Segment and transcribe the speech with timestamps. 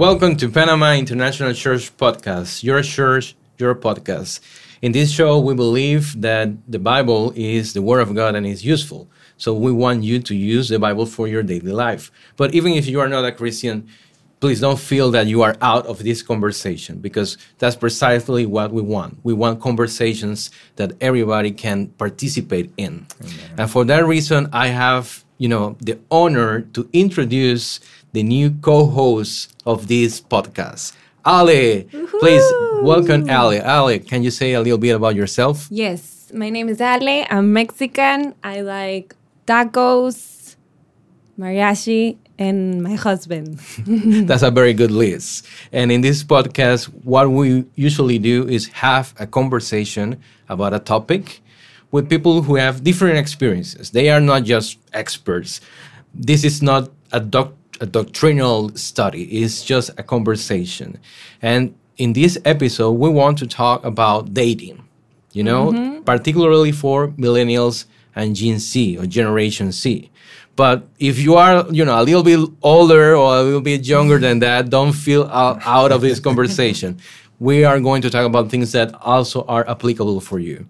[0.00, 4.40] Welcome to Panama International Church Podcast, your church, your podcast.
[4.80, 8.64] In this show, we believe that the Bible is the Word of God and is
[8.64, 9.10] useful.
[9.36, 12.10] So we want you to use the Bible for your daily life.
[12.38, 13.90] But even if you are not a Christian,
[14.40, 18.80] please don't feel that you are out of this conversation because that's precisely what we
[18.80, 19.18] want.
[19.22, 23.06] We want conversations that everybody can participate in.
[23.20, 23.34] Amen.
[23.58, 27.80] And for that reason, I have, you know, the honor to introduce
[28.12, 30.92] the new co-host of this podcast.
[31.26, 31.84] Ale,
[32.18, 32.42] please
[32.82, 33.60] welcome Ale.
[33.60, 35.68] Ale, can you say a little bit about yourself?
[35.70, 37.26] Yes, my name is Ale.
[37.30, 38.34] I'm Mexican.
[38.42, 39.14] I like
[39.46, 40.56] tacos,
[41.38, 43.58] mariachi, and my husband.
[44.26, 45.46] That's a very good list.
[45.72, 51.40] And in this podcast, what we usually do is have a conversation about a topic
[51.92, 53.90] with people who have different experiences.
[53.90, 55.60] They are not just experts.
[56.14, 60.98] This is not a, doc- a doctrinal study, it's just a conversation.
[61.42, 64.82] And in this episode, we want to talk about dating,
[65.32, 66.02] you know, mm-hmm.
[66.02, 70.10] particularly for millennials and Gen Z or Generation Z.
[70.56, 74.18] But if you are, you know, a little bit older or a little bit younger
[74.18, 77.00] than that, don't feel out, out of this conversation.
[77.40, 80.66] we are going to talk about things that also are applicable for you.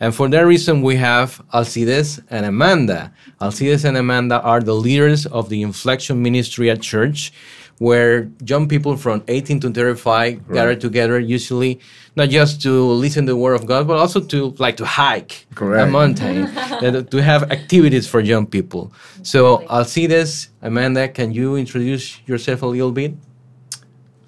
[0.00, 3.12] And for that reason, we have Alcides and Amanda.
[3.40, 7.32] Alcides and Amanda are the leaders of the Inflection Ministry at church
[7.78, 10.54] where young people from 18 to 35 right.
[10.54, 11.80] gather together usually
[12.16, 15.46] not just to listen to the word of god but also to like to hike
[15.54, 15.88] Correct.
[15.88, 16.46] a mountain
[17.10, 22.92] to have activities for young people so alcides amanda can you introduce yourself a little
[22.92, 23.14] bit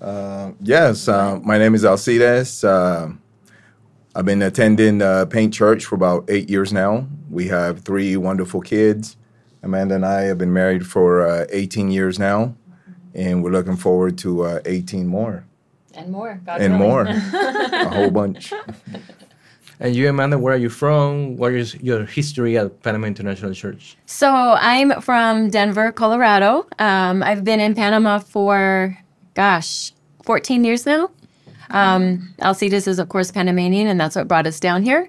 [0.01, 3.11] uh, yes uh, my name is alcides uh,
[4.15, 8.61] i've been attending uh, paint church for about eight years now we have three wonderful
[8.61, 9.17] kids
[9.63, 12.55] amanda and i have been married for uh, 18 years now
[13.15, 15.45] and we're looking forward to uh, 18 more.
[15.95, 16.41] And more.
[16.45, 17.05] God and willing.
[17.05, 17.07] more.
[17.33, 18.53] a whole bunch.
[19.81, 21.37] And you, Amanda, where are you from?
[21.37, 23.97] What is your history at Panama International Church?
[24.07, 26.67] So I'm from Denver, Colorado.
[26.79, 28.99] Um, I've been in Panama for,
[29.35, 29.93] gosh,
[30.23, 31.11] 14 years now.
[31.71, 35.09] Um, Alcides is, of course, Panamanian, and that's what brought us down here.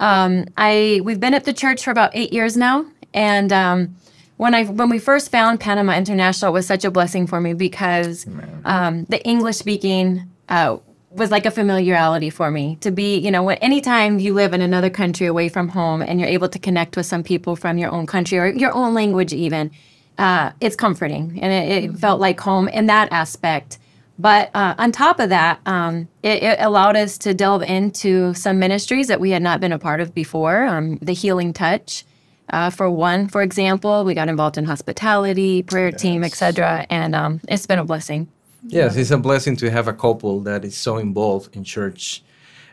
[0.00, 3.96] Um, I we've been at the church for about eight years now, and um,
[4.36, 7.54] when I when we first found Panama International, it was such a blessing for me
[7.54, 8.26] because
[8.64, 10.78] um, the English speaking uh,
[11.10, 13.18] was like a familiarity for me to be.
[13.18, 16.58] You know, anytime you live in another country away from home and you're able to
[16.58, 19.70] connect with some people from your own country or your own language, even,
[20.18, 23.78] uh, it's comforting and it, it, felt like home in that aspect.
[24.18, 28.60] But uh, on top of that, um, it, it, allowed us to delve into some
[28.60, 30.64] ministries that we had not been a part of before.
[30.64, 32.04] Um, the Healing Touch
[32.50, 36.00] uh, for one, for example, we got involved in hospitality, prayer yes.
[36.00, 38.28] team, etc., and um, it's been a blessing.
[38.66, 42.22] Yes, it's a blessing to have a couple that is so involved in church.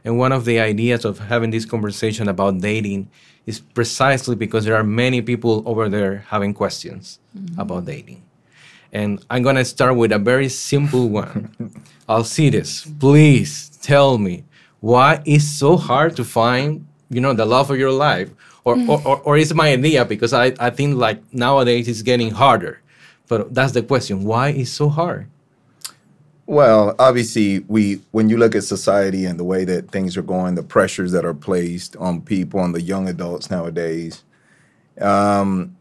[0.03, 3.09] And one of the ideas of having this conversation about dating
[3.45, 7.59] is precisely because there are many people over there having questions mm-hmm.
[7.59, 8.23] about dating.
[8.91, 11.73] And I'm going to start with a very simple one.
[12.09, 12.87] Alcides.
[12.99, 14.43] Please tell me
[14.79, 18.29] why it's so hard to find, you know, the love of your life
[18.63, 22.31] or, or, or, or is my idea because I, I think like nowadays it's getting
[22.31, 22.81] harder
[23.27, 25.27] but that's the question why is so hard
[26.45, 30.55] well obviously we when you look at society and the way that things are going
[30.55, 34.23] the pressures that are placed on people on the young adults nowadays
[34.99, 35.75] um,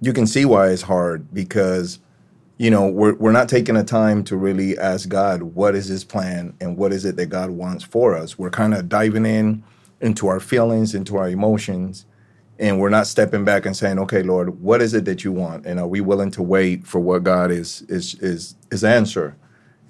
[0.00, 1.98] you can see why it's hard because
[2.58, 6.04] you know we're, we're not taking the time to really ask god what is his
[6.04, 9.64] plan and what is it that god wants for us we're kind of diving in
[10.00, 12.06] into our feelings, into our emotions,
[12.58, 15.66] and we're not stepping back and saying, "Okay, Lord, what is it that you want?"
[15.66, 19.36] And are we willing to wait for what God is is is is answer?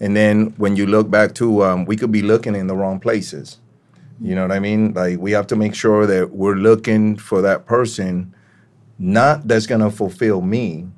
[0.00, 3.00] And then when you look back to, um, we could be looking in the wrong
[3.00, 3.58] places.
[4.20, 4.92] You know what I mean?
[4.94, 8.34] Like we have to make sure that we're looking for that person,
[8.98, 10.88] not that's gonna fulfill me,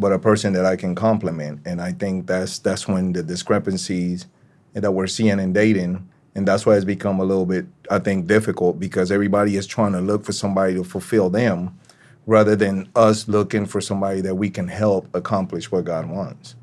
[0.00, 1.60] but a person that I can compliment.
[1.66, 4.26] And I think that's that's when the discrepancies
[4.72, 8.26] that we're seeing in dating and that's why it's become a little bit i think
[8.26, 11.78] difficult because everybody is trying to look for somebody to fulfill them
[12.26, 16.54] rather than us looking for somebody that we can help accomplish what god wants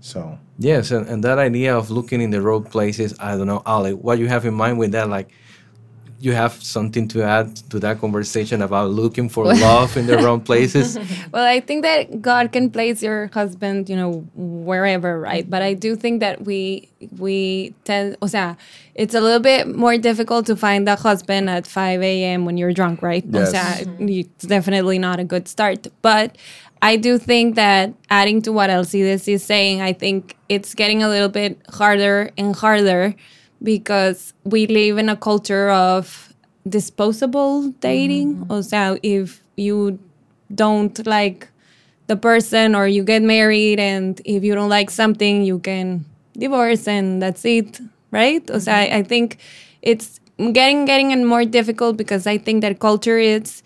[0.00, 3.62] so yes and, and that idea of looking in the wrong places i don't know
[3.66, 5.30] Ale what you have in mind with that like
[6.18, 10.40] you have something to add to that conversation about looking for love in the wrong
[10.40, 10.98] places?
[11.32, 15.48] Well, I think that God can place your husband, you know, wherever, right?
[15.48, 18.56] But I do think that we we tend, o sea,
[18.94, 22.44] it's a little bit more difficult to find a husband at 5 a.m.
[22.44, 23.24] when you're drunk, right?
[23.28, 23.48] Yes.
[23.48, 24.08] O sea, mm-hmm.
[24.08, 25.88] it's definitely not a good start.
[26.00, 26.36] But
[26.80, 31.08] I do think that adding to what Alcides is saying, I think it's getting a
[31.08, 33.14] little bit harder and harder
[33.62, 36.34] because we live in a culture of
[36.68, 38.36] disposable dating.
[38.36, 38.52] Mm-hmm.
[38.52, 39.98] O sea, if you
[40.54, 41.48] don't like
[42.06, 46.04] the person or you get married and if you don't like something, you can
[46.38, 47.80] divorce and that's it,
[48.10, 48.48] right?
[48.50, 49.38] O sea, I, I think
[49.82, 50.20] it's
[50.52, 53.62] getting getting more difficult because I think that culture is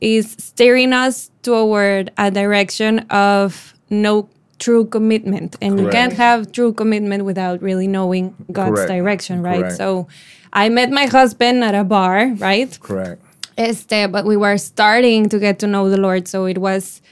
[0.00, 4.28] is steering us toward a direction of no
[4.60, 8.88] true commitment and you can't have true commitment without really knowing god's Correct.
[8.92, 9.76] direction right Correct.
[9.76, 10.06] so
[10.52, 13.20] i met my husband at a bar right Correct.
[13.56, 16.26] este, but we were starting to get to know the Lord.
[16.28, 17.02] So it was,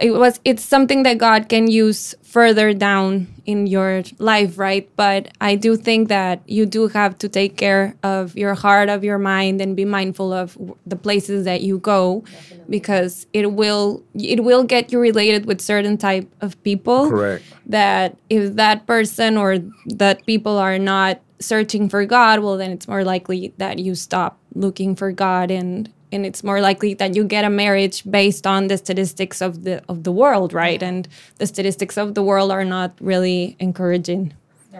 [0.00, 4.88] it was, it's something that God can use further down in your life, right?
[4.96, 9.04] But I do think that you do have to take care of your heart, of
[9.04, 10.56] your mind, and be mindful of
[10.86, 12.24] the places that you go,
[12.70, 17.10] because it will, it will get you related with certain type of people.
[17.10, 17.44] Correct.
[17.66, 22.88] That if that person or that people are not searching for God, well, then it's
[22.88, 27.24] more likely that you stop looking for God, and and it's more likely that you
[27.24, 30.82] get a marriage based on the statistics of the of the world, right?
[30.82, 34.34] And the statistics of the world are not really encouraging.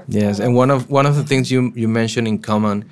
[0.08, 2.84] Yes, and one of one of the things you you mentioned in common,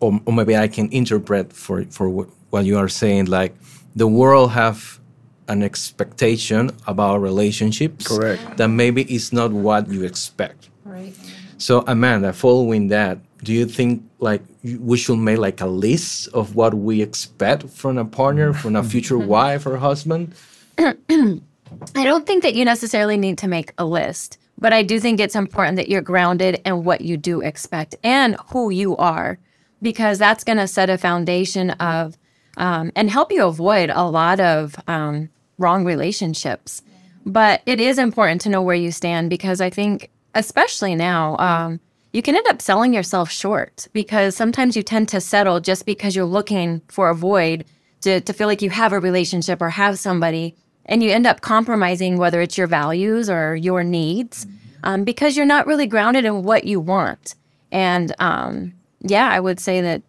[0.00, 2.08] or, or maybe I can interpret for for
[2.50, 3.54] what you are saying, like
[3.94, 5.00] the world have
[5.48, 8.56] an expectation about relationships, Correct.
[8.56, 10.70] That maybe is not what you expect.
[10.84, 11.14] Right.
[11.58, 16.54] So Amanda, following that, do you think like we should make like a list of
[16.54, 20.34] what we expect from a partner, from a future wife or husband?
[20.78, 25.20] I don't think that you necessarily need to make a list, but I do think
[25.20, 29.38] it's important that you're grounded in what you do expect and who you are,
[29.80, 32.16] because that's going to set a foundation of
[32.58, 36.82] um, and help you avoid a lot of um, wrong relationships.
[37.24, 41.80] But it is important to know where you stand because I think, especially now, um,
[42.12, 46.14] you can end up selling yourself short because sometimes you tend to settle just because
[46.14, 47.64] you're looking for a void
[48.02, 50.54] to, to feel like you have a relationship or have somebody
[50.86, 54.46] and you end up compromising whether it's your values or your needs
[54.82, 57.34] um, because you're not really grounded in what you want.
[57.70, 60.02] And um, yeah i would say that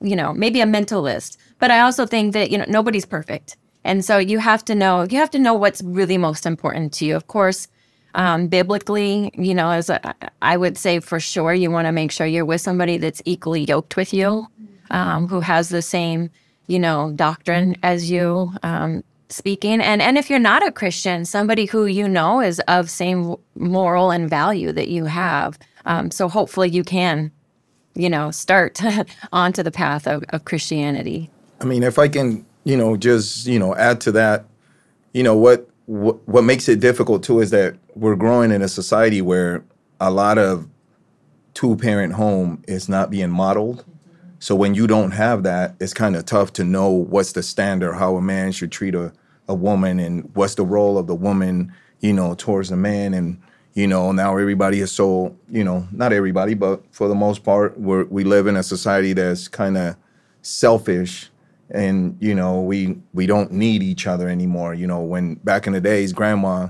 [0.00, 3.56] you know maybe a mental list but i also think that you know nobody's perfect.
[3.84, 7.06] And so you have to know you have to know what's really most important to
[7.06, 7.16] you.
[7.16, 7.68] Of course
[8.14, 12.10] um, biblically you know as a, i would say for sure you want to make
[12.10, 14.46] sure you're with somebody that's equally yoked with you
[14.90, 16.30] um, who has the same
[16.66, 19.80] you know doctrine as you um, speaking.
[19.80, 24.10] And and if you're not a christian somebody who you know is of same moral
[24.10, 27.30] and value that you have um, so hopefully you can
[27.94, 28.80] you know start
[29.32, 31.30] onto the path of, of christianity.
[31.60, 34.46] I mean, if I can, you know, just you know, add to that,
[35.12, 38.68] you know, what what, what makes it difficult too is that we're growing in a
[38.68, 39.64] society where
[39.98, 40.68] a lot of
[41.54, 43.86] two parent home is not being modeled.
[44.38, 47.94] So when you don't have that, it's kind of tough to know what's the standard,
[47.94, 49.14] how a man should treat a,
[49.48, 53.14] a woman, and what's the role of the woman, you know, towards the man.
[53.14, 53.40] And
[53.72, 57.80] you know, now everybody is so, you know, not everybody, but for the most part,
[57.80, 59.96] we're, we live in a society that's kind of
[60.42, 61.30] selfish
[61.70, 64.74] and you know we we don't need each other anymore.
[64.74, 66.68] You know when back in the days grandma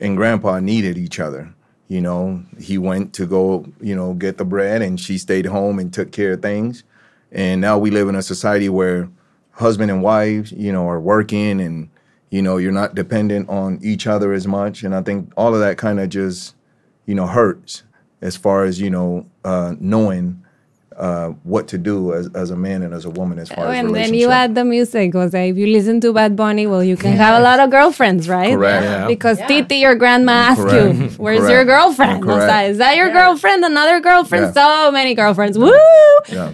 [0.00, 1.52] and grandpa needed each other.
[1.88, 5.78] You know he went to go you know get the bread and she stayed home
[5.78, 6.84] and took care of things.
[7.30, 9.10] And now we live in a society where
[9.52, 11.90] husband and wife you know are working and
[12.30, 14.82] you know you're not dependent on each other as much.
[14.82, 16.54] And i think all of that kind of just
[17.06, 17.82] you know hurts
[18.20, 20.42] as far as you know uh, knowing
[20.98, 23.78] uh, what to do as, as a man and as a woman as far as
[23.78, 25.14] and then you add the music.
[25.14, 28.28] Was if you listen to Bad Bunny, well, you can have a lot of girlfriends,
[28.28, 28.52] right?
[28.54, 28.82] Correct.
[28.82, 29.06] Yeah.
[29.06, 31.52] Because Titi, your grandma asked you, "Where's Correct.
[31.52, 32.70] your girlfriend?" O Correct.
[32.70, 33.64] is that your girlfriend?
[33.64, 34.46] Another girlfriend?
[34.46, 34.52] Yeah.
[34.86, 35.56] So many girlfriends.
[35.56, 35.72] Woo!
[36.28, 36.52] yeah.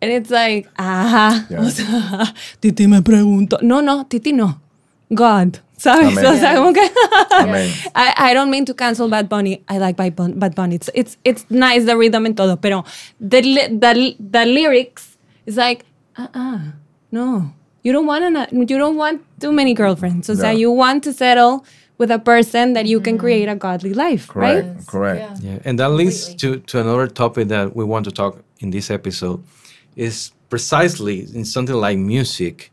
[0.00, 1.50] And it's like, ajá.
[1.50, 1.60] Yeah.
[1.66, 3.60] O sea, Titi me preguntó.
[3.62, 4.54] No, no, Titi no.
[5.12, 5.58] God.
[5.78, 6.18] ¿Sabes?
[6.18, 6.26] Amén.
[6.26, 6.90] O sea, como que.
[7.30, 7.70] Amén.
[7.94, 9.62] I, I don't mean to cancel Bad Bunny.
[9.68, 10.34] I like Bad Bunny.
[10.34, 10.74] Bad Bunny.
[10.74, 12.56] It's, it's, it's nice, the rhythm and todo.
[12.56, 12.84] Pero
[13.20, 15.16] the, the, the lyrics
[15.46, 15.84] is like,
[16.16, 16.58] uh-uh.
[17.12, 17.52] No.
[17.84, 20.26] You don't want to, you don't want too many girlfriends.
[20.26, 20.52] So sea, Yeah.
[20.52, 21.64] you want to settle
[21.96, 23.20] with a person that you can mm.
[23.20, 24.66] create a godly life, Correct.
[24.66, 24.86] right?
[24.86, 25.40] Correct.
[25.40, 28.90] Yeah, and that leads to, to another topic that we want to talk in this
[28.90, 29.42] episode
[29.96, 32.72] is precisely in something like music,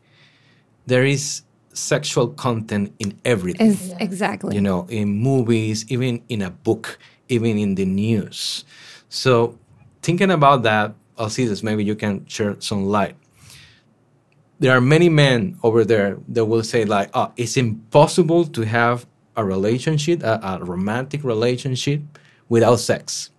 [0.86, 1.42] there is
[1.76, 3.68] sexual content in everything.
[3.68, 4.54] Is exactly.
[4.54, 8.64] You know, in movies, even in a book, even in the news.
[9.08, 9.58] So,
[10.02, 13.16] thinking about that, oh, Alcides, maybe you can share some light.
[14.58, 19.06] There are many men over there that will say, like, oh, it's impossible to have
[19.36, 22.00] a relationship, a, a romantic relationship,
[22.48, 23.30] without sex.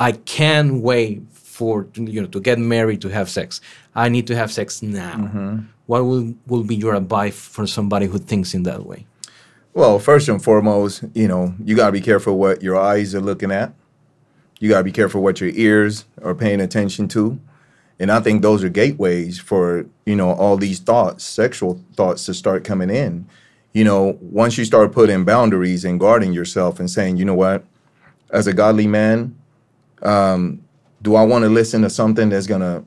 [0.00, 3.60] I can't wait for you know to get married to have sex.
[3.94, 5.16] I need to have sex now.
[5.16, 5.58] Mm-hmm.
[5.86, 9.06] What will will be your advice for somebody who thinks in that way?
[9.72, 13.20] Well, first and foremost, you know, you got to be careful what your eyes are
[13.20, 13.74] looking at.
[14.58, 17.38] You got to be careful what your ears are paying attention to.
[17.98, 22.34] And I think those are gateways for, you know, all these thoughts, sexual thoughts to
[22.34, 23.26] start coming in.
[23.72, 27.64] You know, once you start putting boundaries and guarding yourself and saying, you know what,
[28.30, 29.36] as a godly man,
[30.02, 30.62] um,
[31.02, 32.82] do I want to listen to something that's going to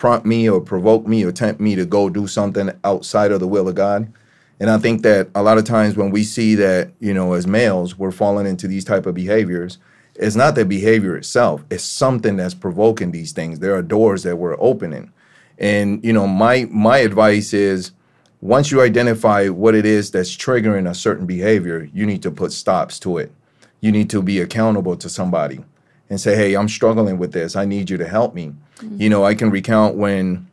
[0.00, 3.46] prompt me or provoke me or tempt me to go do something outside of the
[3.46, 4.10] will of God?
[4.58, 7.46] And I think that a lot of times when we see that, you know, as
[7.46, 9.78] males, we're falling into these type of behaviors,
[10.14, 11.64] it's not the behavior itself.
[11.70, 13.58] It's something that's provoking these things.
[13.58, 15.12] There are doors that we're opening.
[15.58, 17.92] And, you know, my my advice is
[18.40, 22.52] once you identify what it is that's triggering a certain behavior, you need to put
[22.52, 23.32] stops to it.
[23.80, 25.60] You need to be accountable to somebody
[26.08, 27.54] and say, "Hey, I'm struggling with this.
[27.54, 30.50] I need you to help me." You know, I can recount when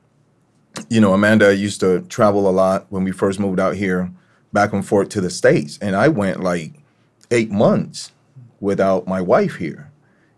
[0.89, 4.11] you know, Amanda used to travel a lot when we first moved out here,
[4.53, 5.77] back and forth to the States.
[5.81, 6.73] And I went like
[7.31, 8.11] eight months
[8.59, 9.91] without my wife here.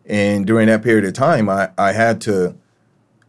[0.05, 2.55] And during that period of time, I, I had to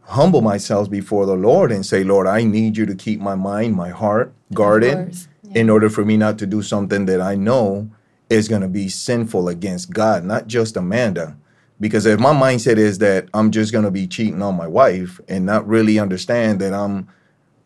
[0.01, 3.75] humble myself before the Lord and say, Lord, I need you to keep my mind,
[3.75, 7.89] my heart guarded course, in order for me not to do something that I know
[8.29, 11.37] is going to be sinful against God, not just Amanda.
[11.81, 15.19] Because if my mindset is that I'm just going to be cheating on my wife
[15.27, 17.09] and not really understand that I'm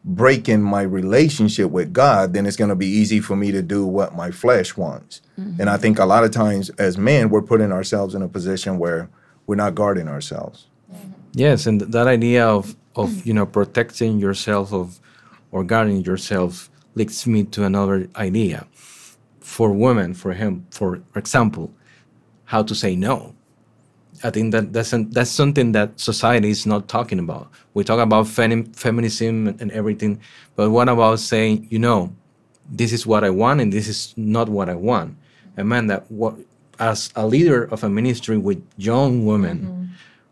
[0.05, 3.85] breaking my relationship with God, then it's going to be easy for me to do
[3.85, 5.21] what my flesh wants.
[5.37, 5.59] Mm-hmm.
[5.59, 8.79] And I think a lot of times as men, we're putting ourselves in a position
[8.79, 9.09] where
[9.47, 10.67] we're not guarding ourselves.
[10.93, 11.11] Mm-hmm.
[11.33, 13.27] Yes, and that idea of of mm-hmm.
[13.27, 14.99] you know protecting yourself of
[15.51, 18.65] or guarding yourself leads me to another idea.
[19.41, 21.71] For women, for him, for example,
[22.45, 23.34] how to say no.
[24.23, 27.49] I think that that's an, that's something that society is not talking about.
[27.73, 30.19] We talk about femi- feminism and everything,
[30.55, 32.15] but what about saying, you know,
[32.69, 35.17] this is what I want and this is not what I want?
[35.57, 36.35] And man, that what
[36.79, 39.85] as a leader of a ministry with young women, mm-hmm.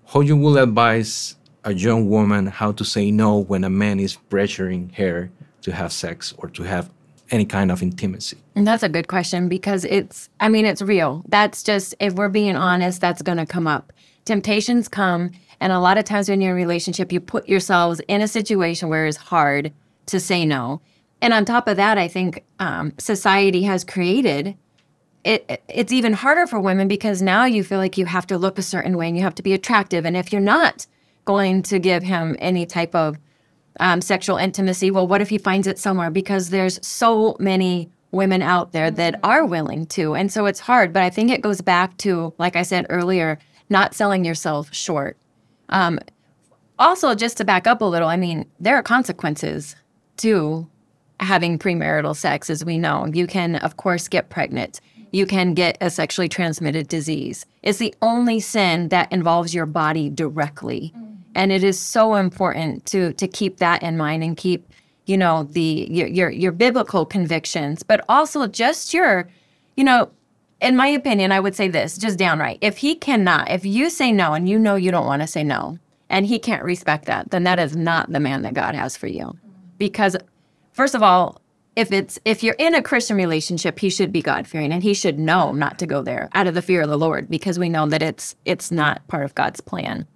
[0.07, 4.17] how you will advise a young woman how to say no when a man is
[4.29, 6.89] pressuring her to have sex or to have
[7.33, 8.37] any kind of intimacy?
[8.55, 11.23] And that's a good question because it's, I mean, it's real.
[11.27, 13.91] That's just, if we're being honest, that's going to come up.
[14.25, 15.31] Temptations come.
[15.59, 18.27] And a lot of times when you're in a relationship, you put yourselves in a
[18.27, 19.73] situation where it's hard
[20.05, 20.79] to say no.
[21.21, 24.55] And on top of that, I think um, society has created
[25.23, 28.57] it, it's even harder for women because now you feel like you have to look
[28.57, 30.05] a certain way and you have to be attractive.
[30.05, 30.85] And if you're not
[31.25, 33.17] going to give him any type of
[33.79, 36.11] um, sexual intimacy, well, what if he finds it somewhere?
[36.11, 40.13] Because there's so many women out there that are willing to.
[40.13, 40.93] And so it's hard.
[40.93, 43.39] But I think it goes back to, like I said earlier,
[43.69, 45.17] not selling yourself short.
[45.69, 45.99] Um,
[46.77, 49.75] also, just to back up a little, I mean, there are consequences
[50.17, 50.67] to
[51.19, 53.07] having premarital sex, as we know.
[53.11, 54.79] You can, of course, get pregnant.
[55.11, 57.45] You can get a sexually transmitted disease.
[57.61, 60.93] It's the only sin that involves your body directly.
[61.35, 64.71] And it is so important to to keep that in mind and keep,
[65.05, 69.29] you know, the your your, your biblical convictions, but also just your,
[69.75, 70.09] you know,
[70.61, 72.57] in my opinion, I would say this, just downright.
[72.61, 75.43] If he cannot, if you say no and you know you don't want to say
[75.43, 75.77] no,
[76.09, 79.07] and he can't respect that, then that is not the man that God has for
[79.07, 79.37] you.
[79.77, 80.15] Because
[80.71, 81.41] first of all,
[81.75, 84.93] if it's if you're in a Christian relationship, he should be God fearing and he
[84.93, 87.67] should know not to go there out of the fear of the Lord because we
[87.67, 90.07] know that it's it's not part of God's plan.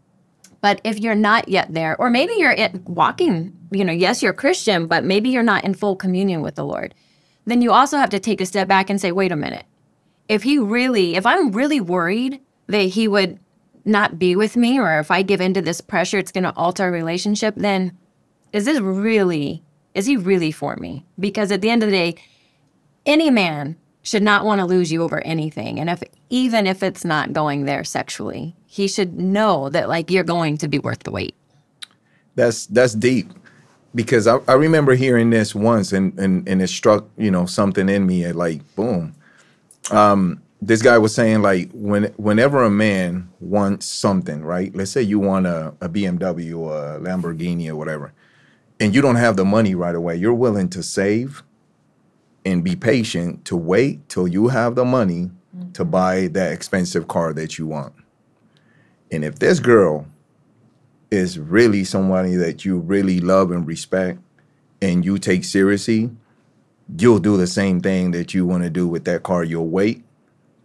[0.67, 4.33] But if you're not yet there, or maybe you're in, walking, you know, yes, you're
[4.33, 6.93] Christian, but maybe you're not in full communion with the Lord,
[7.45, 9.65] then you also have to take a step back and say, wait a minute.
[10.27, 13.39] If he really, if I'm really worried that he would
[13.85, 16.83] not be with me, or if I give into this pressure, it's going to alter
[16.83, 17.97] our relationship, then
[18.51, 21.05] is this really, is he really for me?
[21.17, 22.15] Because at the end of the day,
[23.05, 25.79] any man should not want to lose you over anything.
[25.79, 30.23] And if even if it's not going there sexually, he should know that like you're
[30.23, 31.35] going to be worth the wait.
[32.35, 33.31] That's that's deep
[33.95, 37.89] because I, I remember hearing this once and, and and it struck you know something
[37.89, 39.15] in me and like boom.
[39.89, 44.73] Um, this guy was saying like when whenever a man wants something, right?
[44.75, 48.13] Let's say you want a, a BMW or a Lamborghini or whatever,
[48.79, 51.41] and you don't have the money right away, you're willing to save
[52.45, 55.31] and be patient to wait till you have the money
[55.73, 57.93] to buy that expensive car that you want.
[59.11, 60.07] And if this girl
[61.09, 64.19] is really somebody that you really love and respect
[64.81, 66.09] and you take seriously,
[66.97, 69.43] you'll do the same thing that you want to do with that car.
[69.43, 70.03] You'll wait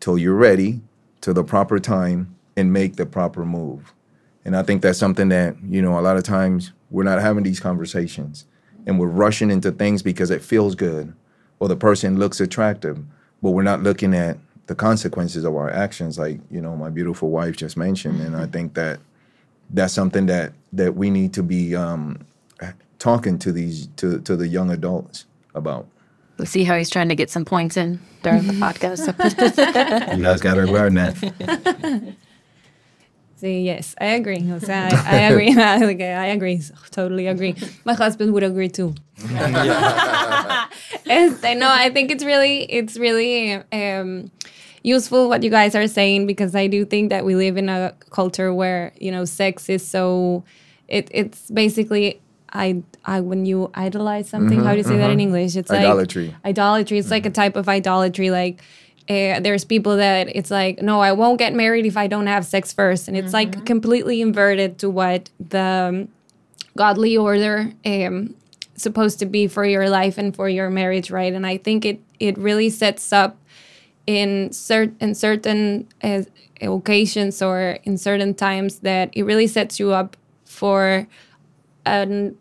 [0.00, 0.80] till you're ready
[1.20, 3.92] to the proper time and make the proper move.
[4.44, 7.44] And I think that's something that, you know, a lot of times we're not having
[7.44, 8.46] these conversations
[8.86, 11.14] and we're rushing into things because it feels good
[11.60, 12.98] or the person looks attractive,
[13.40, 17.30] but we're not looking at the consequences of our actions like, you know, my beautiful
[17.30, 18.20] wife just mentioned.
[18.20, 19.00] And I think that
[19.70, 22.24] that's something that that we need to be um,
[22.98, 25.86] talking to these to to the young adults about.
[26.38, 29.06] We'll see how he's trying to get some points in during the podcast.
[30.16, 32.16] You guys got to learn that.
[33.42, 34.38] See, yes, I agree.
[34.38, 34.60] I,
[35.04, 35.52] I agree.
[35.58, 36.62] I agree.
[36.92, 37.56] Totally agree.
[37.84, 38.94] My husband would agree too.
[39.18, 39.32] este,
[41.56, 44.30] no, I think it's really, it's really um,
[44.84, 47.92] useful what you guys are saying because I do think that we live in a
[48.10, 50.44] culture where you know sex is so,
[50.86, 52.20] it, it's basically
[52.52, 54.62] I, I when you idolize something.
[54.62, 55.56] how do you say that in English?
[55.56, 56.28] It's Idolatry.
[56.28, 56.96] like idolatry.
[56.96, 58.30] It's like a type of idolatry.
[58.30, 58.62] Like
[59.08, 62.44] uh, there's people that it's like, no, I won't get married if I don't have
[62.44, 66.08] sex first, and it's like completely inverted to what the um,
[66.76, 68.34] godly order um,
[68.76, 71.32] supposed to be for your life and for your marriage, right?
[71.32, 73.36] And I think it it really sets up
[74.06, 76.22] in cert in certain uh,
[76.60, 81.06] occasions or in certain times that it really sets you up for
[81.84, 82.36] an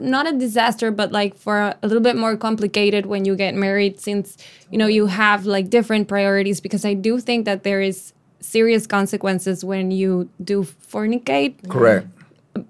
[0.00, 3.54] not a disaster but like for a, a little bit more complicated when you get
[3.54, 4.36] married since
[4.70, 8.86] you know you have like different priorities because i do think that there is serious
[8.86, 12.06] consequences when you do fornicate Correct.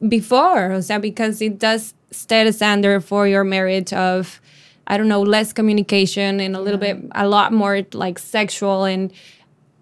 [0.09, 4.41] before o sea because it does set a standard for your marriage of
[4.87, 9.13] i don't know less communication and a little bit a lot more like sexual and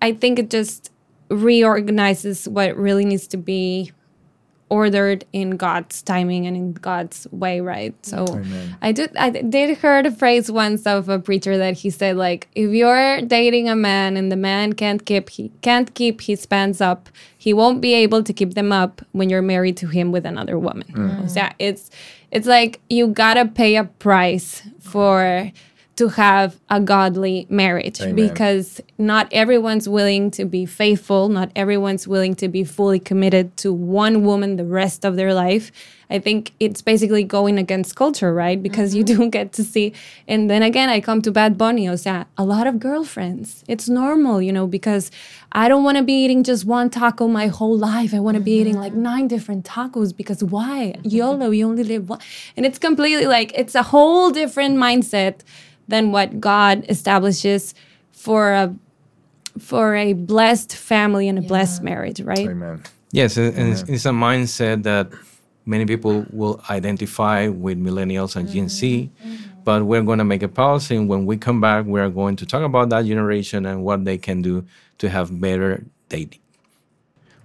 [0.01, 0.91] i think it just
[1.31, 3.91] reorganizes what really needs to be
[4.79, 7.95] ordered in god's timing and in god's way right?
[8.05, 8.25] So
[8.81, 12.49] i did i did heard a phrase once of a preacher that he said like
[12.55, 16.81] if you're dating a man and the man can't keep he can't keep his pants
[16.81, 17.11] up
[17.43, 20.57] he won't be able to keep them up when you're married to him with another
[20.61, 20.87] woman.
[20.93, 21.25] Mm.
[21.25, 21.91] O sea, it's
[22.31, 25.51] it's like you gotta pay a price for
[25.97, 28.15] to have a godly marriage Amen.
[28.17, 33.73] because not everyone's willing to be faithful not everyone's willing to be fully committed to
[33.73, 35.71] one woman the rest of their life.
[36.09, 38.63] I think it's basically going against culture right?
[38.63, 39.19] Because you mm-hmm.
[39.19, 39.93] don't get to see
[40.27, 43.63] and then again i come to bad bunny o sea a lot of girlfriends.
[43.69, 45.11] It's normal you know because
[45.53, 48.15] i don't want to be eating just one taco my whole life.
[48.15, 49.03] I want to be eating like mm-hmm.
[49.03, 50.95] nine different tacos because why?
[51.03, 52.21] Yolo you only live one.
[52.57, 55.41] And it's completely like it's a whole different mindset
[55.93, 57.75] than what God establishes
[58.11, 58.75] for a
[59.59, 62.49] for a blessed family and a blessed marriage, right?
[62.49, 62.83] Amen.
[63.13, 65.13] Yes, and and it's, it's a mindset that
[65.67, 69.11] many people will identify with millennials and Gen Z.
[69.11, 69.37] Mm-hmm.
[69.65, 72.35] But we're going to make a pause, and when we come back, we are going
[72.37, 74.65] to talk about that generation and what they can do
[74.99, 76.41] to have better dating.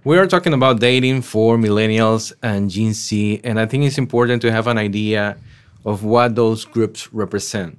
[0.02, 4.42] We are talking about dating for millennials and Gen Z, and I think it's important
[4.42, 5.36] to have an idea
[5.84, 7.78] of what those groups represent.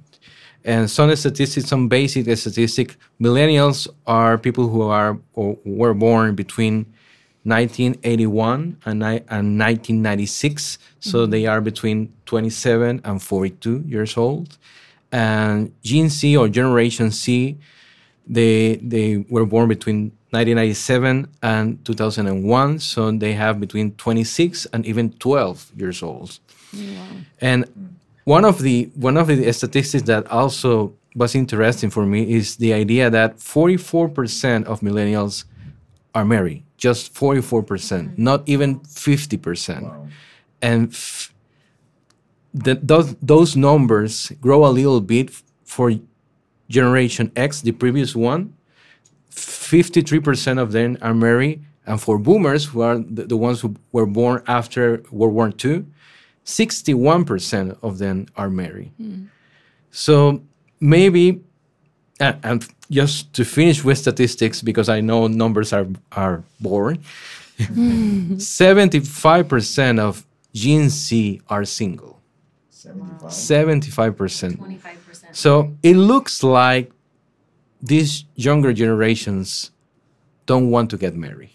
[0.64, 6.86] And some statistics, some basic statistics, millennials are people who are or were born between
[7.44, 10.78] 1981 and, and 1996.
[11.00, 11.30] So mm-hmm.
[11.30, 14.58] they are between 27 and 42 years old.
[15.10, 17.56] And Gen Z or Generation Z,
[18.26, 22.78] they they were born between 1997 and 2001.
[22.78, 26.38] So they have between 26 and even 12 years old.
[27.40, 27.88] And mm.
[28.24, 32.72] One of the one of the statistics that also was interesting for me is the
[32.72, 35.44] idea that 44% of millennials
[36.14, 36.64] are married.
[36.76, 38.22] Just 44%, mm-hmm.
[38.22, 40.10] not even 50%.
[40.62, 41.34] And f-
[42.52, 45.30] the, those those numbers grow a little bit
[45.64, 45.92] for
[46.68, 48.54] Generation X, the previous one.
[49.30, 54.06] 53% of them are married, and for Boomers, who are the, the ones who were
[54.06, 55.84] born after World War II,
[56.44, 58.92] 61% of them are married.
[58.96, 59.24] Hmm.
[59.90, 60.42] So
[60.80, 61.42] maybe,
[62.18, 67.02] and, and just to finish with statistics, because I know numbers are, are boring,
[67.58, 68.34] hmm.
[68.36, 72.20] 75% of Gen Z are single.
[72.72, 74.56] 75%.
[74.56, 75.36] 25%.
[75.36, 76.90] So it looks like
[77.82, 79.70] these younger generations
[80.46, 81.50] don't want to get married.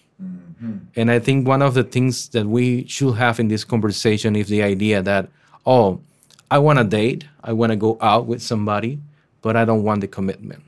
[0.96, 4.48] And I think one of the things that we should have in this conversation is
[4.48, 5.30] the idea that,
[5.66, 6.02] oh,
[6.50, 9.00] I want to date, I want to go out with somebody,
[9.42, 10.64] but I don't want the commitment.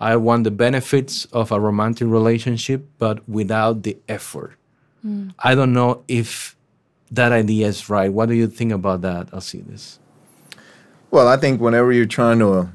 [0.00, 4.56] I want the benefits of a romantic relationship, but without the effort.
[5.38, 6.56] I don't know if
[7.10, 8.12] that idea is right.
[8.12, 9.98] What do you think about that, Alcides?
[11.10, 12.66] Well, I think whenever you're trying to uh,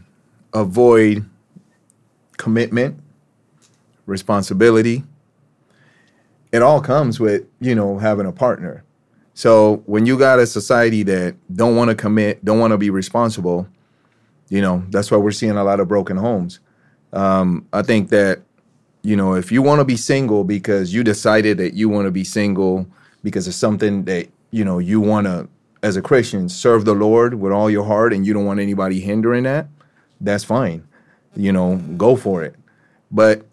[0.53, 1.25] avoid
[2.37, 2.99] commitment,
[4.05, 5.03] responsibility,
[6.55, 8.85] it all comes with, you know, having a partner.
[9.33, 12.89] So when you got a society that don't want to commit, don't want to be
[12.89, 13.67] responsible,
[14.47, 16.61] you know, that's why we're seeing a lot of broken homes.
[17.11, 18.41] Um, I think that,
[19.01, 22.11] you know, if you want to be single because you decided that you want to
[22.11, 22.87] be single
[23.21, 25.49] because of something that, you know, you want to,
[25.83, 29.01] as a Christian, serve the Lord with all your heart and you don't want anybody
[29.01, 29.67] hindering that,
[30.21, 30.87] that's fine.
[31.35, 32.55] You know, go for it.
[33.11, 33.45] But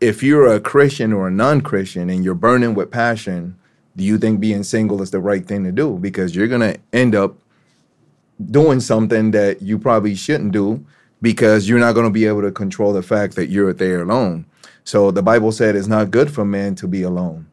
[0.00, 3.58] if you're a Christian or a non Christian and you're burning with passion,
[3.96, 5.98] do you think being single is the right thing to do?
[5.98, 7.34] Because you're going to end up
[8.50, 10.84] doing something that you probably shouldn't do
[11.20, 14.46] because you're not going to be able to control the fact that you're there alone.
[14.84, 17.48] So the Bible said it's not good for man to be alone.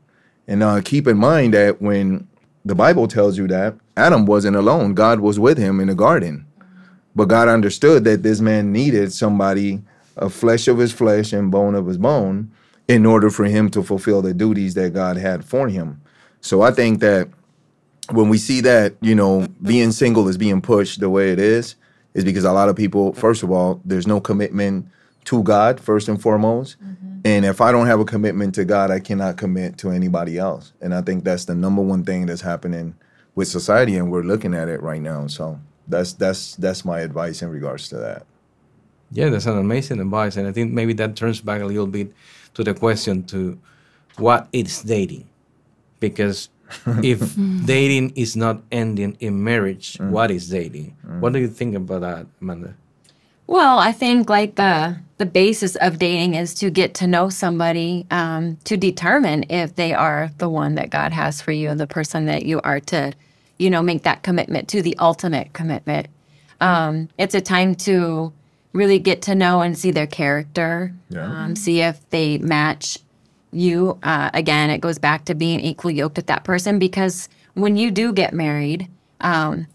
[0.47, 2.27] And uh, keep in mind that when
[2.63, 6.45] the Bible tells you that Adam wasn't alone, God was with him in the garden.
[7.15, 9.81] But God understood that this man needed somebody,
[10.17, 12.51] a flesh of his flesh and bone of his bone,
[12.87, 16.01] in order for him to fulfill the duties that God had for him.
[16.41, 17.29] So I think that
[18.11, 21.75] when we see that, you know, being single is being pushed the way it is,
[22.13, 24.87] is because a lot of people, first of all, there's no commitment
[25.25, 26.77] to God, first and foremost.
[26.81, 27.21] Mm-hmm.
[27.25, 30.73] And if I don't have a commitment to God, I cannot commit to anybody else.
[30.79, 32.95] And I think that's the number one thing that's happening
[33.33, 35.27] with society, and we're looking at it right now.
[35.27, 38.25] So that's that's that's my advice in regards to that.
[39.11, 42.11] Yeah, that's an amazing advice, and I think maybe that turns back a little bit
[42.55, 43.57] to the question to
[44.17, 45.27] what is dating,
[45.99, 46.49] because
[47.03, 50.95] if dating is not ending in marriage, what is dating?
[51.19, 52.73] What do you think about that, Amanda?
[53.47, 58.05] Well, I think like the the basis of dating is to get to know somebody
[58.11, 61.87] um, to determine if they are the one that God has for you, and the
[61.87, 63.13] person that you are to,
[63.57, 66.07] you know, make that commitment to the ultimate commitment.
[66.59, 68.33] Um, it's a time to
[68.75, 71.25] really get to know and see their character, Yeah.
[71.45, 72.99] um, see if they match
[73.51, 73.97] you.
[74.03, 77.89] Uh, again, it goes back to being equally yoked with that person because when you
[77.89, 78.87] do get married,
[79.21, 79.65] um,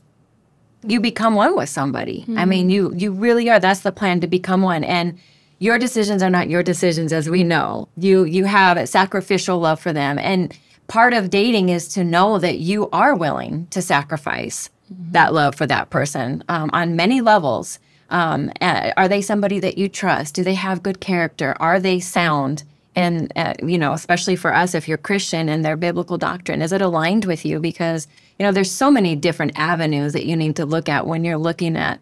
[0.87, 2.25] you become one with somebody.
[2.37, 3.61] I mean, you you really are.
[3.61, 4.83] That's the plan to become one.
[4.85, 5.19] And
[5.59, 7.89] your decisions are not your decisions, as we know.
[7.99, 10.57] You you have a sacrificial love for them, and
[10.89, 15.67] part of dating is to know that you are willing to sacrifice that love for
[15.67, 17.79] that person um, on many levels.
[18.11, 20.35] Um, are they somebody that you trust?
[20.35, 21.57] Do they have good character?
[21.61, 22.64] Are they sound?
[22.96, 26.73] And uh, you know, especially for us, if you're Christian and their biblical doctrine, is
[26.73, 27.61] it aligned with you?
[27.61, 31.25] Because you know, there's so many different avenues that you need to look at when
[31.25, 32.01] you're looking at,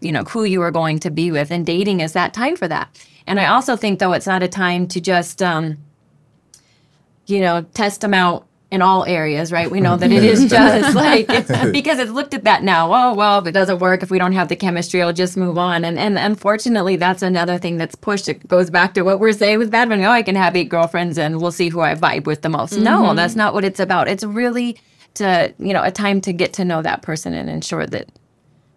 [0.00, 2.68] you know, who you are going to be with, and dating is that time for
[2.68, 2.88] that.
[3.26, 5.78] And I also think, though, it's not a time to just, um,
[7.26, 9.70] you know, test them out in all areas, right?
[9.70, 12.92] We know that it is just like it's, because it's looked at that now.
[12.92, 15.56] Oh well, if it doesn't work, if we don't have the chemistry, I'll just move
[15.56, 15.84] on.
[15.84, 18.28] And and unfortunately, that's another thing that's pushed.
[18.28, 20.04] It goes back to what we're saying with Bad Bunny.
[20.04, 22.76] Oh, I can have eight girlfriends, and we'll see who I vibe with the most.
[22.76, 23.16] No, mm-hmm.
[23.16, 24.08] that's not what it's about.
[24.08, 24.78] It's really
[25.14, 28.10] to you know a time to get to know that person and ensure that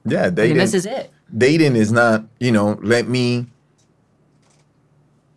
[0.06, 0.58] Yeah, I mean, dating.
[0.58, 1.12] this is it.
[1.36, 3.48] dating is not, you know, let me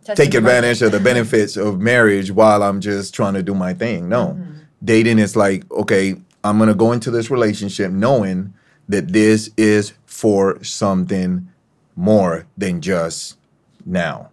[0.03, 4.09] take advantage of the benefits of marriage while I'm just trying to do my thing.
[4.09, 4.37] No.
[4.83, 8.53] Dating is like, okay, I'm going to go into this relationship knowing
[8.89, 11.47] that this is for something
[11.95, 13.37] more than just
[13.85, 14.29] now.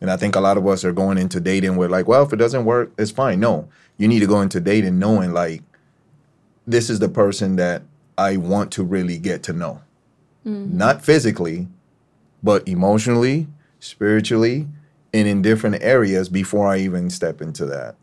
[0.00, 2.32] And I think a lot of us are going into dating with like, well, if
[2.32, 3.40] it doesn't work, it's fine.
[3.40, 5.62] No, you need to go into dating knowing like,
[6.66, 7.82] this is the person that
[8.18, 9.82] I want to really get to know.
[10.44, 11.66] Not physically,
[12.40, 13.48] but emotionally,
[13.80, 14.66] spiritually,
[15.12, 17.96] and in different areas before I even step into that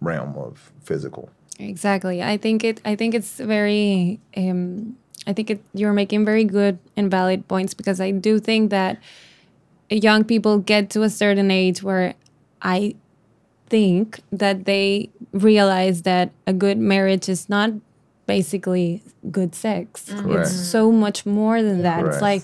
[0.00, 1.30] realm of physical.
[1.58, 2.22] Exactly.
[2.22, 2.80] I think it.
[2.84, 4.20] I think it's very.
[4.36, 8.70] Um, I think it, you're making very good and valid points because I do think
[8.70, 9.00] that
[9.88, 12.14] young people get to a certain age where
[12.60, 12.96] I
[13.68, 17.70] think that they realize that a good marriage is not
[18.26, 20.10] basically good sex.
[20.10, 20.48] Correct.
[20.48, 22.00] It's so much more than that.
[22.00, 22.14] Correct.
[22.14, 22.42] It's like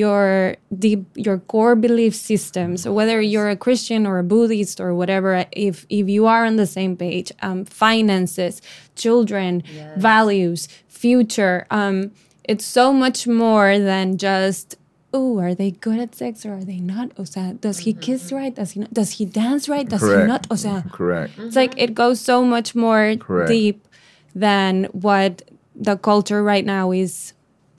[0.00, 5.30] your deep your core belief systems whether you're a christian or a buddhist or whatever
[5.52, 8.60] if if you are on the same page um, finances
[8.96, 9.62] children
[9.96, 12.10] values future um,
[12.42, 14.76] it's so much more than just
[15.14, 17.12] oh, are they good at sex or are they not?
[17.16, 18.52] O sea, does he kiss right?
[18.52, 18.92] Does he not?
[18.92, 19.88] Does he dance right?
[19.88, 20.26] Does he Correct.
[20.26, 20.46] not?
[20.50, 21.32] O sea, Correct.
[21.38, 23.48] it's like it goes so much more Correct.
[23.48, 23.86] deep
[24.34, 25.42] than what
[25.86, 27.32] the culture right now is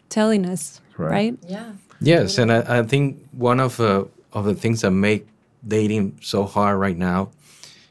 [0.08, 1.12] telling us, Correct.
[1.12, 1.36] right?
[1.46, 1.74] Yeah.
[2.02, 5.28] Yes, and I, I think one of uh, of the things that make
[5.66, 7.32] dating so hard right now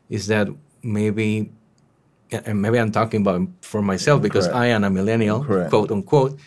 [0.09, 0.49] is that
[0.83, 1.51] maybe,
[2.31, 4.59] and maybe I'm talking about for myself because Correct.
[4.59, 5.71] I am a millennial, Correct.
[5.71, 6.39] quote unquote.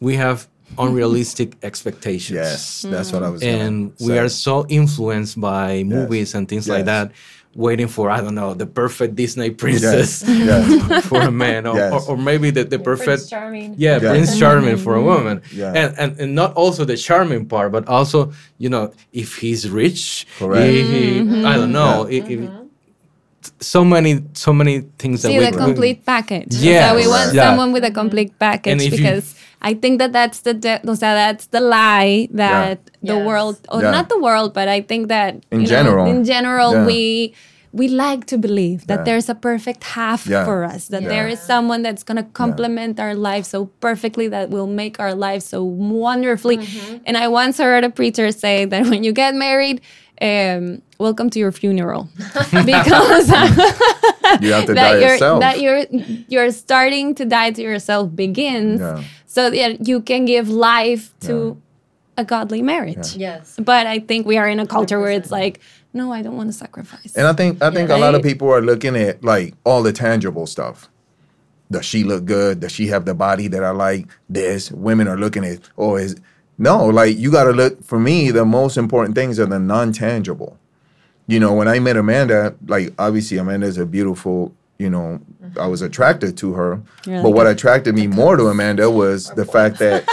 [0.00, 2.36] We have unrealistic expectations.
[2.36, 3.42] Yes, that's what I was.
[3.42, 4.18] and we say.
[4.18, 7.12] are so influenced by movies and things like that
[7.56, 10.68] waiting for i don't know the perfect disney princess Yes.
[10.68, 11.06] yes.
[11.10, 11.92] for a man or, Yes.
[11.92, 13.74] or, or maybe the, the perfect charming.
[13.78, 14.10] yeah, Yeah.
[14.10, 15.06] prince charming for a mm-hmm.
[15.06, 15.72] woman Yeah.
[15.72, 20.26] and, and and not also the charming part but also you know if he's rich
[20.38, 20.68] Correct.
[20.68, 21.72] if he, i don't mm-hmm.
[21.72, 22.18] know Yeah.
[22.18, 22.66] if, if- mm-hmm.
[23.60, 26.50] so many so many things that See we the complete package.
[26.58, 27.46] Yeah, So we want Yeah.
[27.46, 29.34] someone with a complete package And you- because
[29.70, 32.78] I think that that's the de- o sea, that's the lie that
[33.10, 33.26] the Yes.
[33.28, 33.90] world, or Yeah.
[33.96, 36.04] not the world, but I think that In you know, general.
[36.12, 36.86] in general, Yeah.
[36.90, 37.02] we
[37.80, 39.06] we like to believe that Yeah.
[39.08, 40.44] there's a perfect half Yeah.
[40.48, 41.12] for us, that Yeah.
[41.14, 45.42] there is someone that's gonna complement our life so perfectly that will make our life
[45.54, 46.56] so wonderfully.
[46.58, 46.96] Mm-hmm.
[47.06, 49.78] And I once heard a preacher say that when you get married.
[50.22, 53.28] Um, welcome to your funeral because
[54.40, 55.40] You have to that die you're yourself.
[55.40, 55.84] that you're
[56.28, 59.02] you're starting to die to yourself begins Yeah.
[59.26, 61.60] so that you can give life to
[62.16, 63.56] a godly marriage Yes.
[63.62, 65.60] but i think we are in a culture where it's like
[65.92, 68.48] no i don't want to sacrifice And I think I think a lot of people
[68.50, 70.88] are looking at like all the tangible stuff.
[71.70, 72.60] Does she look good?
[72.60, 74.06] Does she have the body that I like?
[74.30, 76.16] This women are looking at oh is
[76.58, 78.30] no like you got to look for me.
[78.30, 80.58] The most important things are the non tangible.
[81.26, 84.54] You know, when I met Amanda, like obviously Amanda is a beautiful.
[84.78, 85.58] You know, mm-hmm.
[85.58, 89.30] I was attracted to her, You're but like what attracted me more to Amanda was
[89.30, 90.04] the fact that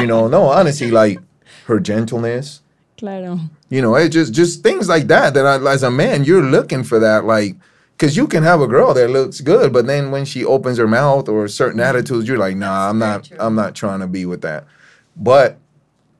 [0.00, 1.18] you know, no, honestly, like
[1.64, 2.60] her gentleness,
[2.98, 5.32] claro you know, it just just things like that.
[5.34, 7.54] That I, as a man, you're looking for that, like,
[7.96, 10.88] because you can have a girl that looks good, but then when she opens her
[10.88, 11.96] mouth or certain mm-hmm.
[11.96, 13.36] attitudes, you're like, nah, I'm not, true.
[13.40, 14.66] I'm not trying to be with that.
[15.16, 15.58] But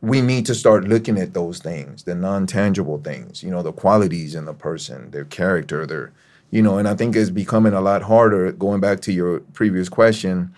[0.01, 3.73] we need to start looking at those things, the non tangible things, you know, the
[3.73, 6.13] qualities in the person, their character, their,
[6.51, 8.51] you know, and I think it's becoming a lot harder.
[8.53, 10.55] Going back to your previous question,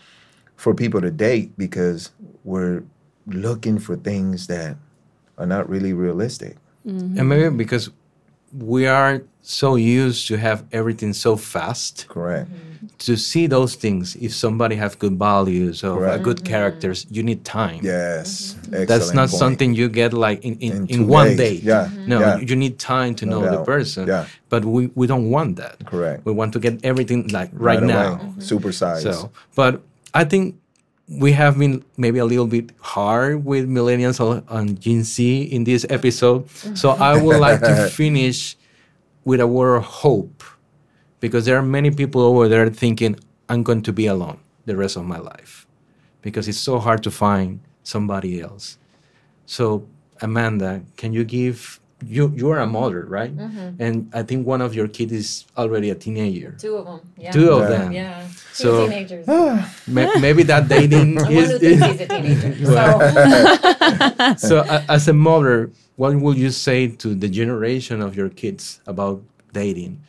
[0.63, 2.13] for people to date because
[2.45, 2.85] we're
[3.27, 4.77] looking for things that
[5.37, 6.57] are not really realistic.
[6.87, 7.19] Mm-hmm.
[7.19, 7.91] and maybe because
[8.57, 12.51] we are so used to have everything so fast Correct.
[12.51, 12.72] Mm-hmm.
[12.99, 16.23] To see those things if somebody have good values or Correct.
[16.25, 16.47] good mm-hmm.
[16.55, 18.57] characters you need time Yes.
[18.63, 18.85] Mm-hmm.
[18.87, 19.39] that's not point.
[19.39, 21.39] something you get like in, in, In in, one days.
[21.39, 21.85] day Yeah.
[21.87, 22.09] Mm-hmm.
[22.09, 22.39] no Yeah.
[22.39, 24.27] you need time to No know the person Yeah.
[24.49, 26.25] but we, we don't want that Correct.
[26.27, 27.87] we want to get everything like right, away.
[27.87, 29.03] now Supersize.
[29.03, 29.83] so but
[30.15, 30.57] i think
[31.09, 35.65] we have been maybe a little bit hard with millennials on, on Gen Z in
[35.65, 36.49] this episode.
[36.75, 38.57] So I would like to finish
[39.25, 40.43] with a word of hope
[41.23, 43.15] because there are many people over there thinking,
[43.49, 45.67] I'm going to be alone the rest of my life
[46.21, 48.77] because it's so hard to find somebody else.
[49.47, 49.87] So,
[50.21, 53.31] Amanda, can you give you you are a mother, right?
[53.31, 53.79] Mm-hmm.
[53.79, 56.51] And I think one of your kids is already a teenager.
[56.59, 57.01] Two of them.
[57.17, 57.31] Yeah.
[57.31, 57.69] Two of Yeah.
[57.79, 57.93] them.
[57.93, 58.27] Yeah.
[58.27, 59.25] Two So- teenagers.
[59.29, 59.63] Ah.
[59.87, 62.51] Ma- maybe that dating One is, who thinks he's a teenager.
[64.43, 68.29] So so a- as a mother what would you say to the generation of your
[68.31, 70.03] kids about dating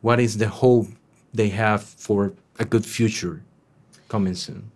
[0.00, 0.88] what is the hope
[1.32, 3.42] they have for a good future
[4.08, 4.70] coming soon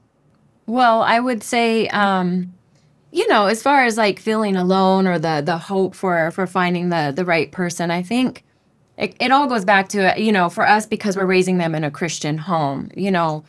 [0.67, 2.53] Well, I would say, um,
[3.11, 6.91] you know, as far as like feeling alone or the the hope for for finding
[6.91, 8.45] the the right person, I think
[8.97, 11.83] it, it all goes back to you know for us because we're raising them in
[11.83, 12.91] a Christian home.
[12.97, 13.45] You know,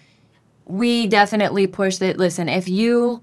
[0.66, 2.18] we definitely push that.
[2.18, 3.22] Listen, if you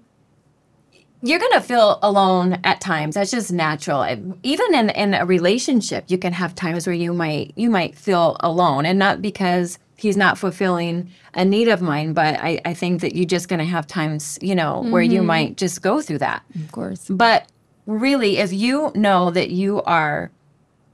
[1.22, 3.14] you're gonna feel alone at times.
[3.14, 4.04] That's just natural.
[4.42, 8.36] Even in in a relationship, you can have times where you might you might feel
[8.40, 13.00] alone, and not because he's not fulfilling a need of mine, but I, I think
[13.00, 16.42] that you're just gonna have times, you know, where you might just go through that.
[16.54, 17.48] of course But
[17.86, 20.30] really, if you know that you are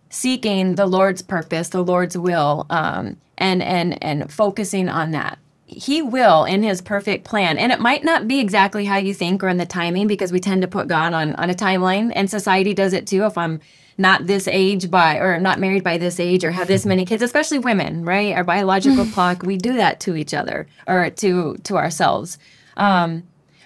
[0.09, 6.03] seeking the Lord's purpose, the Lord's will, um, and and and focusing on that, He
[6.03, 7.59] will in His perfect plan.
[7.59, 10.41] And it might not be exactly how you think or in the timing, because we
[10.41, 13.25] tend to put God on on a timeline, and society does it too.
[13.25, 13.61] If I'm
[13.97, 17.23] not this age by or not married by this age or have this many kids
[17.23, 21.77] especially women right our biological clock we do that to each other or to to
[21.77, 22.37] ourselves
[22.77, 23.23] um,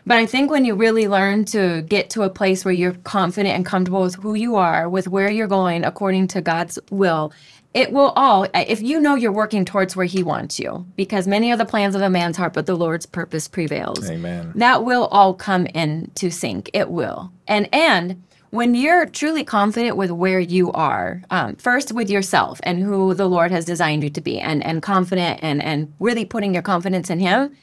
[0.08, 3.54] But I think when you really learn to get to a place where you're confident
[3.54, 7.30] and comfortable with who you are, with where you're going according to God's will,
[7.74, 11.52] it will all, if you know you're working towards where He wants you, because many
[11.52, 14.08] are the plans of a man's heart, but the Lord's purpose prevails.
[14.10, 14.52] Amen.
[14.54, 16.70] That will all come into sync.
[16.72, 17.30] It will.
[17.46, 22.82] And, and, when you're truly confident with where you are, um, first with yourself and
[22.82, 26.54] who the Lord has designed you to be, and and confident and and really putting
[26.54, 27.54] your confidence in Him,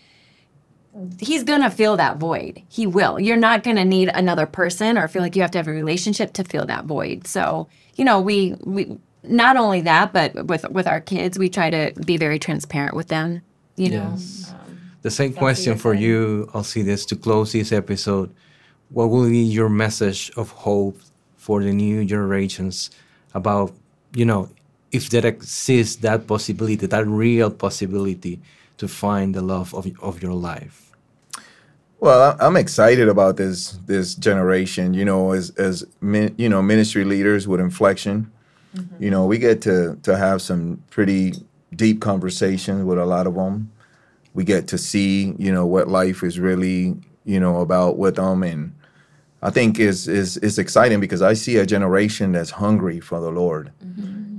[1.19, 2.61] He's gonna fill that void.
[2.69, 3.19] He will.
[3.19, 6.33] You're not gonna need another person or feel like you have to have a relationship
[6.33, 7.25] to fill that void.
[7.25, 8.97] So you know, we we
[9.29, 13.07] not only that, but with with our kids, we try to be very transparent with
[13.07, 13.41] them.
[13.75, 14.09] You know.
[14.11, 14.53] Yes.
[14.53, 18.33] Um, the same question for you, Alcides, to close this episode.
[18.89, 20.99] What will be your message of hope
[21.37, 22.89] for the new generations
[23.33, 23.73] about,
[24.15, 24.49] you know,
[24.91, 28.39] if there exists that possibility, that real possibility
[28.77, 30.91] to find the love of, of your life?
[31.99, 34.93] Well, I- I'm excited about this this generation.
[34.93, 35.85] You know, as as
[36.37, 38.31] you know, ministry leaders with inflection.
[38.99, 41.33] You know, we get to to have some pretty
[41.75, 43.71] deep conversations with a lot of them.
[44.33, 48.43] We get to see, you know, what life is really, you know, about with them,
[48.43, 48.73] and
[49.41, 53.31] I think is is is exciting because I see a generation that's hungry for the
[53.31, 53.71] Lord.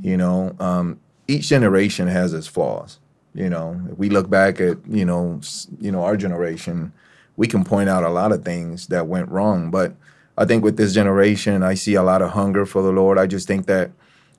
[0.03, 2.99] You know, um, each generation has its flaws.
[3.35, 5.41] You know, if we look back at you know
[5.81, 6.93] you know our generation,
[7.37, 9.71] we can point out a lot of things that went wrong.
[9.71, 9.95] But
[10.39, 13.19] I think with this generation, I see a lot of hunger for the Lord.
[13.19, 13.91] I just think that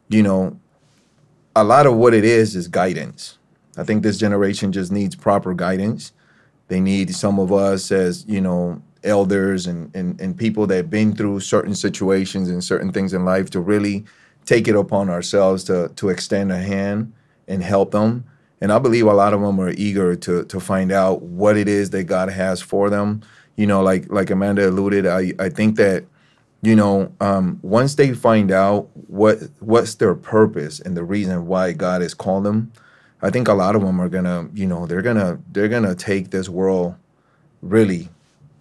[0.09, 0.59] you know
[1.55, 3.37] a lot of what it is is guidance.
[3.77, 6.11] I think this generation just needs proper guidance.
[6.67, 10.89] They need some of us as you know elders and, and and people that have
[10.89, 14.05] been through certain situations and certain things in life to really
[14.45, 17.13] take it upon ourselves to to extend a hand
[17.47, 18.25] and help them.
[18.59, 21.67] And I believe a lot of them are eager to to find out what it
[21.67, 23.21] is that God has for them.
[23.55, 26.05] You know, like like Amanda alluded, I I think that
[26.61, 31.73] you know um, once they find out what what's their purpose and the reason why
[31.73, 32.71] God has called them,
[33.21, 36.31] I think a lot of them are gonna you know they're gonna they're gonna take
[36.31, 36.95] this world
[37.61, 38.09] really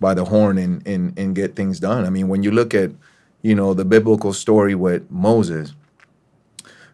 [0.01, 2.05] by the horn and, and and get things done.
[2.07, 2.91] I mean, when you look at
[3.43, 5.75] you know the biblical story with Moses,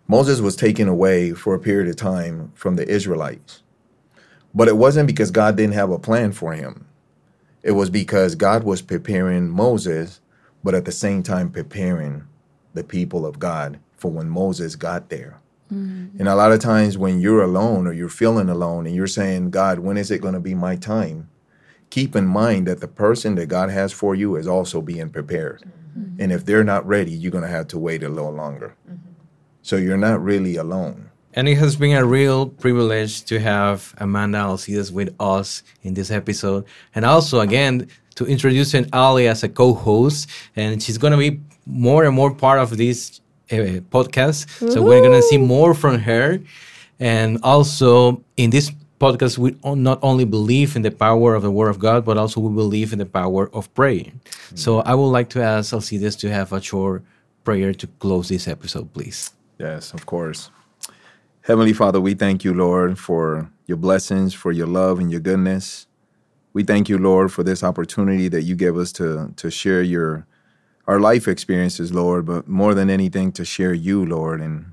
[0.09, 3.63] Moses was taken away for a period of time from the Israelites.
[4.55, 6.87] But it wasn't because God didn't have a plan for him.
[7.63, 10.22] It was because God was preparing Moses,
[10.63, 12.25] but at the same time preparing
[12.75, 15.41] the people of God for when Moses got there.
[15.73, 16.19] Mm-hmm.
[16.19, 19.51] And a lot of times when you're alone or you're feeling alone and you're saying,
[19.51, 21.31] God, when is it going to be my time?
[21.91, 25.63] Keep in mind that the person that God has for you is also being prepared.
[25.99, 26.23] Mm-hmm.
[26.23, 28.75] And if they're not ready, you're going to have to wait a little longer.
[28.89, 29.13] Mm-hmm.
[29.63, 31.11] So you're not really alone.
[31.35, 36.11] And it has been a real privilege to have Amanda Alcides with us in this
[36.11, 36.67] episode.
[36.95, 40.29] And also, again, to introducing Ale as a co host.
[40.57, 43.21] And she's going to be more and more part of this
[43.51, 44.49] uh, podcast.
[44.73, 46.41] So we're going to see more from her.
[46.99, 48.71] And also, in this
[49.01, 52.41] podcast, we not only believe in the power of the Word of God, but also
[52.41, 54.21] we believe in the power of praying.
[54.55, 57.03] So I would like to ask Alcides to have a short
[57.43, 59.33] prayer to close this episode, please.
[59.59, 60.51] Yes, of course.
[61.43, 65.89] Heavenly Father, we thank you, Lord, for your blessings, for your love and your goodness.
[66.53, 70.27] We thank you, Lord, for this opportunity that you give us to to share your
[70.87, 74.73] our life experiences, Lord, but more than anything to share you, Lord, and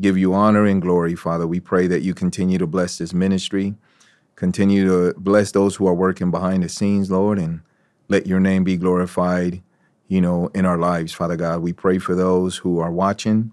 [0.00, 1.46] give you honor and glory, Father.
[1.46, 3.74] We pray that you continue to bless this ministry,
[4.36, 7.60] continue to bless those who are working behind the scenes, Lord, and
[8.08, 9.62] let your name be glorified,
[10.08, 11.60] you know, in our lives, Father God.
[11.60, 13.52] We pray for those who are watching.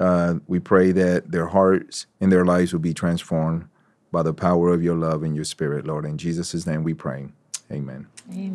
[0.00, 3.66] Uh, we pray that their hearts and their lives will be transformed
[4.14, 6.06] by the power of your love and your spirit, Lord.
[6.06, 7.26] In Jesus' name we pray.
[7.72, 8.06] Amen.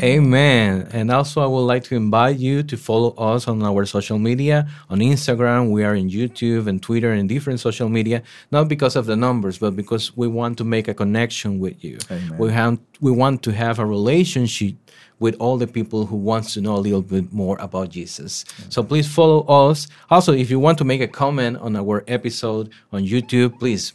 [0.02, 0.88] Amen.
[0.94, 4.68] And also, I would like to invite you to follow us on our social media.
[4.90, 9.06] On Instagram, we are in YouTube and Twitter and different social media, not because of
[9.06, 11.98] the numbers, but because we want to make a connection with you.
[12.10, 12.38] Amen.
[12.38, 14.76] We, have, we want to have a relationship
[15.20, 18.46] with all the people who wants to know a little bit more about Jesus.
[18.70, 19.88] So please follow us.
[20.10, 23.94] Also, if you want to make a comment on our episode on YouTube, please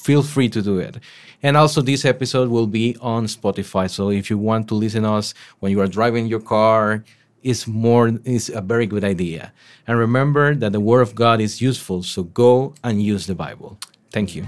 [0.00, 0.98] feel free to do it.
[1.42, 3.88] And also this episode will be on Spotify.
[3.88, 7.04] So if you want to listen us when you are driving your car,
[7.42, 9.52] it's more is a very good idea.
[9.86, 13.78] And remember that the word of God is useful, so go and use the Bible.
[14.12, 14.46] Thank you.